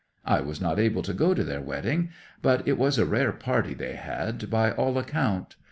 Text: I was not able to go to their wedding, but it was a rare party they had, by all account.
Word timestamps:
I 0.25 0.39
was 0.41 0.59
not 0.59 0.79
able 0.79 1.03
to 1.03 1.13
go 1.13 1.35
to 1.35 1.43
their 1.43 1.61
wedding, 1.61 2.09
but 2.41 2.67
it 2.67 2.79
was 2.79 2.97
a 2.97 3.05
rare 3.05 3.31
party 3.31 3.75
they 3.75 3.93
had, 3.93 4.49
by 4.49 4.71
all 4.71 4.97
account. 4.97 5.57